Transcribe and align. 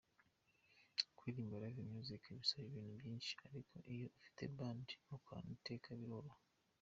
Kuririmba 1.17 1.61
live 1.63 1.81
music 1.93 2.21
bisaba 2.39 2.65
ibintu 2.67 2.91
byinshi 2.99 3.31
ariko 3.47 3.75
iyo 3.93 4.07
ufite 4.19 4.41
Band 4.57 4.87
mukorana 5.09 5.51
iteka, 5.57 5.89
biroroha. 5.99 6.39